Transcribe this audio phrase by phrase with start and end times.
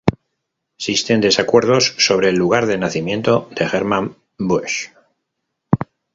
[0.79, 4.89] Existen desacuerdos sobre el lugar de nacimiento de Germán Busch.